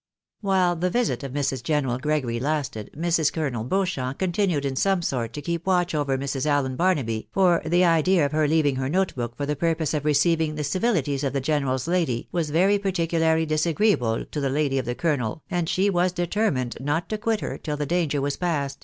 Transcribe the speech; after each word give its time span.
While 0.39 0.75
the 0.77 0.89
visit 0.89 1.21
of 1.21 1.31
Mrs. 1.31 1.61
General 1.61 1.99
Gregory 1.99 2.39
lasted, 2.39 2.89
Mrs. 2.97 3.31
Colonel 3.31 3.63
Beaucliamp 3.63 4.17
continued 4.17 4.65
in 4.65 4.75
some 4.75 5.03
sort 5.03 5.31
to 5.33 5.43
keep 5.43 5.67
watch, 5.67 5.93
over 5.93 6.17
Mrs. 6.17 6.47
Allen 6.47 6.75
Barnahy, 6.75 7.27
for 7.31 7.61
the 7.63 7.85
idea 7.85 8.25
of 8.25 8.31
her 8.31 8.47
leaving 8.47 8.77
her 8.77 8.89
note 8.89 9.13
book 9.13 9.37
for 9.37 9.45
the 9.45 9.55
purpose 9.55 9.93
of 9.93 10.03
receiving 10.03 10.55
the 10.55 10.63
civiUties 10.63 11.23
of 11.23 11.33
the 11.33 11.39
general's 11.39 11.87
lady, 11.87 12.27
was 12.31 12.49
very 12.49 12.79
particularly 12.79 13.45
disagreeable 13.45 14.25
to 14.25 14.41
the 14.41 14.49
lady 14.49 14.79
of 14.79 14.85
the 14.87 14.95
colonel, 14.95 15.43
and 15.51 15.69
she 15.69 15.87
was 15.87 16.11
determined 16.11 16.77
not 16.79 17.07
to 17.09 17.19
quit 17.19 17.41
her, 17.41 17.59
tiU 17.59 17.75
the 17.75 17.85
danger 17.85 18.19
was 18.21 18.37
past. 18.37 18.79